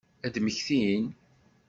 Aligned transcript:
Ad 0.25 0.35
mmektin? 0.39 1.05